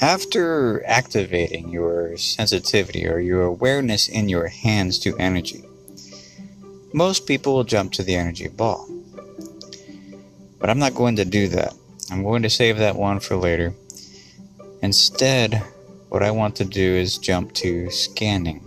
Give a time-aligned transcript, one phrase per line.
[0.00, 5.62] After activating your sensitivity or your awareness in your hands to energy,
[6.94, 8.88] most people will jump to the energy ball.
[10.58, 11.74] But I'm not going to do that.
[12.10, 13.74] I'm going to save that one for later.
[14.80, 15.62] Instead,
[16.08, 18.66] what I want to do is jump to scanning.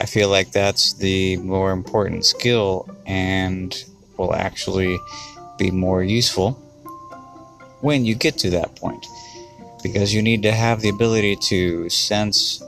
[0.00, 3.84] I feel like that's the more important skill and
[4.16, 4.98] will actually
[5.58, 6.52] be more useful
[7.82, 9.04] when you get to that point.
[9.82, 12.62] Because you need to have the ability to sense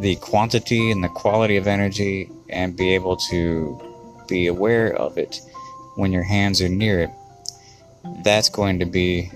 [0.00, 3.80] the quantity and the quality of energy and be able to
[4.28, 5.40] be aware of it
[5.96, 7.10] when your hands are near it.
[8.24, 9.30] That's going to be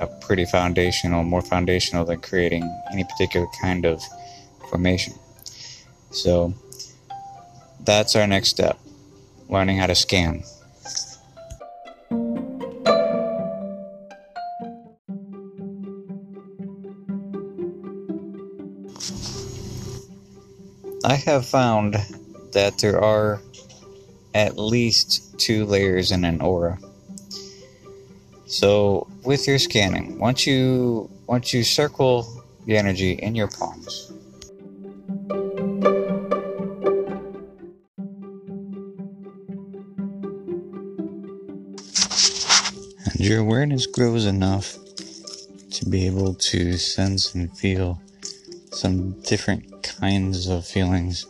[0.00, 4.02] a pretty foundational, more foundational than creating any particular kind of
[4.70, 5.14] formation.
[6.10, 6.54] So
[7.84, 8.78] that's our next step
[9.48, 10.42] learning how to scan.
[21.08, 21.94] I have found
[22.52, 23.40] that there are
[24.34, 26.78] at least two layers in an aura.
[28.44, 34.12] So with your scanning, once you once you circle the energy in your palms,
[43.06, 44.76] and your awareness grows enough
[45.70, 47.98] to be able to sense and feel
[48.72, 51.26] some different kinds of feelings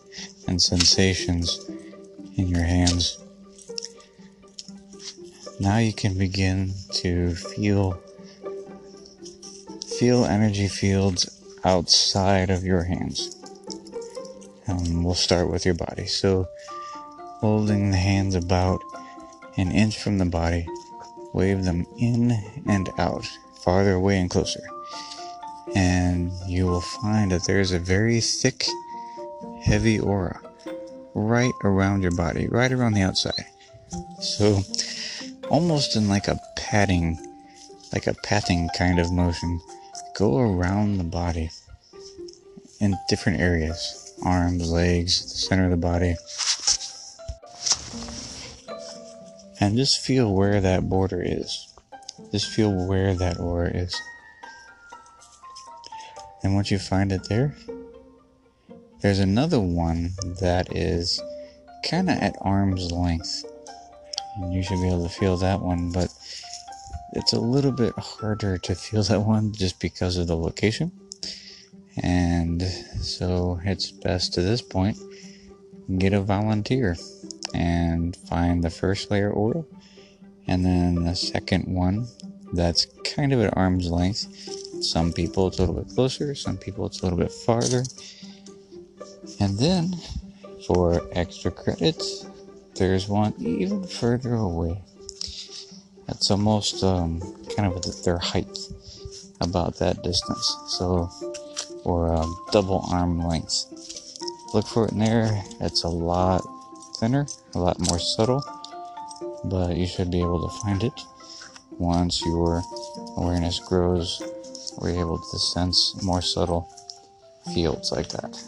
[0.47, 1.71] and sensations
[2.37, 3.23] in your hands.
[5.61, 8.01] Now you can begin to feel
[9.99, 13.35] feel energy fields outside of your hands.
[14.69, 16.07] Um, we'll start with your body.
[16.07, 16.47] So,
[17.41, 18.81] holding the hands about
[19.57, 20.69] an inch from the body,
[21.33, 22.33] wave them in
[22.67, 23.27] and out,
[23.61, 24.63] farther away and closer
[25.75, 28.67] and you will find that there's a very thick,
[29.63, 30.41] heavy aura
[31.15, 33.47] right around your body, right around the outside.
[34.21, 34.61] So,
[35.51, 37.19] almost in like a patting,
[37.93, 39.61] like a patting kind of motion,
[40.17, 41.51] go around the body
[42.81, 46.17] in different areas arms, legs, the center of the body.
[49.61, 51.69] And just feel where that border is.
[52.33, 54.01] Just feel where that aura is.
[56.49, 57.55] And once you find it there,
[59.03, 61.21] there's another one that is
[61.85, 63.45] kind of at arm's length.
[64.37, 66.11] And you should be able to feel that one, but
[67.13, 70.91] it's a little bit harder to feel that one just because of the location.
[72.03, 74.97] And so it's best to this point
[75.99, 76.97] get a volunteer
[77.53, 79.65] and find the first layer aura
[80.47, 82.07] and then the second one
[82.55, 86.87] that's kind of at arm's length some people it's a little bit closer, some people
[86.87, 87.85] it's a little bit farther.
[89.41, 89.95] And then
[90.67, 92.27] for extra credits,
[92.77, 94.81] there's one even further away.
[96.07, 97.21] That's almost um,
[97.57, 98.59] kind of their height,
[99.41, 100.57] about that distance.
[100.69, 101.11] So,
[101.85, 103.67] or um, double arm length.
[104.55, 105.43] Look for it in there.
[105.61, 106.43] It's a lot
[106.97, 108.43] thinner, a lot more subtle,
[109.45, 111.01] but you should be able to find it
[111.79, 112.63] once your
[113.17, 114.23] awareness grows
[114.77, 116.69] we're able to sense more subtle
[117.55, 118.43] fields like that.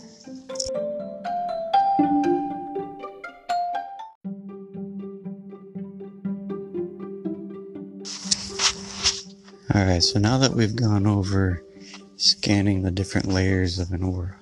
[9.74, 11.62] Alright, so now that we've gone over
[12.16, 14.36] scanning the different layers of an aura,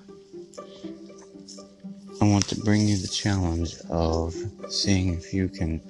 [2.21, 4.35] I want to bring you the challenge of
[4.69, 5.81] seeing if you can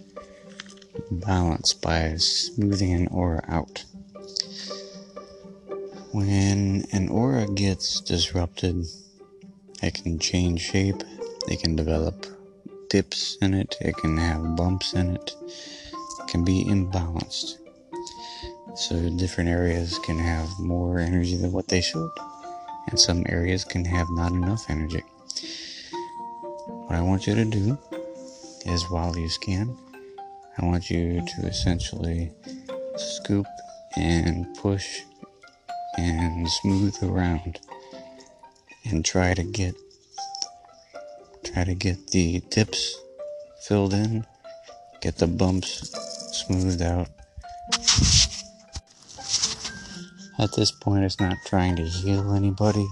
[1.11, 3.85] balance by smoothing an aura out.
[6.11, 8.83] When an aura gets disrupted,
[9.83, 11.03] it can change shape,
[11.47, 12.25] it can develop
[12.89, 17.57] dips in it, it can have bumps in it, it can be imbalanced.
[18.75, 22.09] So, different areas can have more energy than what they should,
[22.87, 25.03] and some areas can have not enough energy.
[26.65, 27.77] What I want you to do
[28.65, 29.77] is while you scan,
[30.57, 32.31] I want you to essentially
[32.97, 33.45] scoop
[33.95, 35.03] and push
[35.99, 37.59] and smooth around
[38.85, 39.75] and try to get
[41.43, 42.99] try to get the tips
[43.61, 44.25] filled in,
[45.01, 45.89] get the bumps
[46.31, 47.09] smoothed out.
[50.39, 52.87] At this point, it's not trying to heal anybody.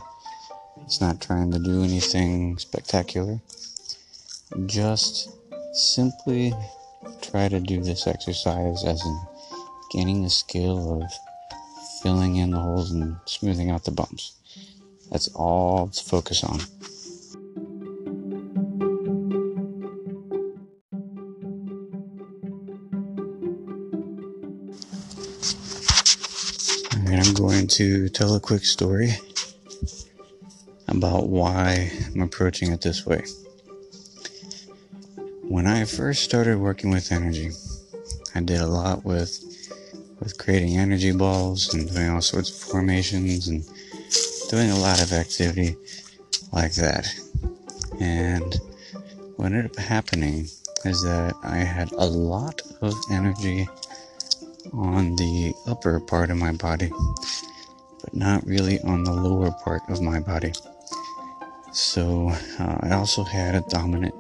[0.83, 3.39] It's not trying to do anything spectacular.
[4.65, 5.30] Just
[5.74, 6.53] simply
[7.21, 9.21] try to do this exercise as in
[9.94, 11.12] gaining the skill of
[12.07, 14.31] filling in the holes and smoothing out the bumps.
[15.12, 16.62] That's all to focus on.
[26.95, 29.18] Alright, I'm going to tell a quick story
[30.88, 33.25] about why I'm approaching it this way.
[35.42, 37.51] When I first started working with energy,
[38.33, 39.46] I did a lot with
[40.27, 43.63] with creating energy balls and doing all sorts of formations and
[44.50, 45.74] doing a lot of activity
[46.51, 47.07] like that.
[48.01, 48.59] And
[49.38, 50.50] what ended up happening
[50.83, 53.69] is that I had a lot of energy
[54.74, 56.91] on the upper part of my body,
[58.03, 60.51] but not really on the lower part of my body.
[61.71, 64.15] So uh, I also had a dominant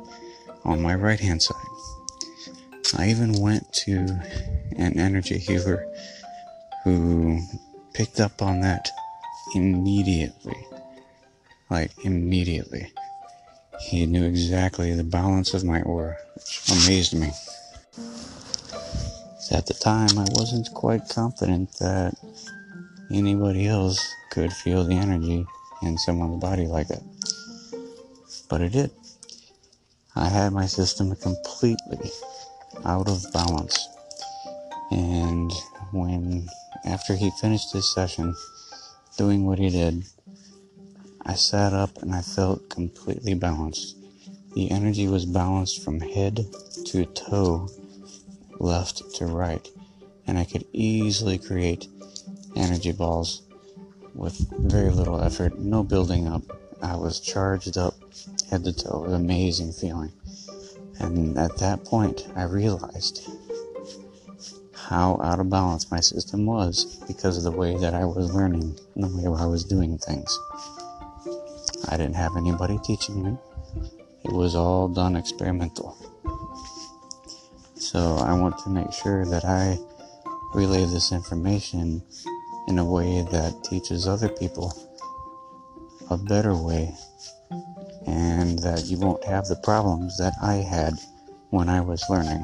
[0.63, 1.57] on my right hand side.
[2.97, 4.21] I even went to
[4.75, 5.87] an energy healer
[6.83, 7.39] who
[7.93, 8.89] picked up on that
[9.55, 10.57] immediately.
[11.69, 12.91] Like, immediately.
[13.79, 17.31] He knew exactly the balance of my aura, which amazed me.
[19.51, 22.15] At the time, I wasn't quite confident that
[23.11, 25.45] anybody else could feel the energy
[25.81, 27.03] in someone's body like that.
[28.49, 28.91] But it did.
[30.15, 32.11] I had my system completely
[32.85, 33.87] out of balance.
[34.91, 35.51] And
[35.91, 36.47] when,
[36.85, 38.35] after he finished his session,
[39.17, 40.05] doing what he did,
[41.25, 43.97] I sat up and I felt completely balanced.
[44.55, 46.45] The energy was balanced from head
[46.85, 47.69] to toe,
[48.59, 49.67] left to right,
[50.25, 51.87] and I could easily create
[52.55, 53.43] energy balls
[54.15, 56.41] with very little effort, no building up.
[56.81, 57.93] I was charged up
[58.49, 58.99] head to toe.
[58.99, 60.11] Was an amazing feeling.
[60.99, 63.29] And at that point, I realized
[64.87, 68.79] how out of balance my system was because of the way that I was learning
[68.95, 70.39] and the way I was doing things.
[71.89, 73.37] I didn't have anybody teaching me,
[74.23, 75.97] it was all done experimental.
[77.75, 79.77] So I want to make sure that I
[80.53, 82.01] relay this information
[82.69, 84.73] in a way that teaches other people
[86.09, 86.95] a better way
[88.05, 90.93] and that you won't have the problems that I had
[91.49, 92.43] when I was learning.